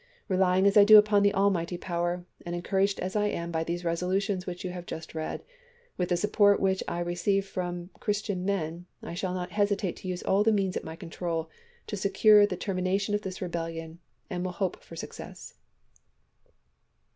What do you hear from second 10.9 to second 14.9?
control to secure the termination of this rebelhon, and wiU hope